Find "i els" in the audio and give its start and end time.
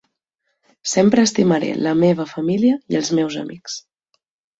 2.95-3.13